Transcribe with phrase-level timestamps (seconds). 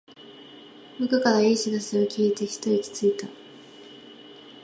[0.97, 3.27] 部下からの良い知らせを聞いてひと息ついた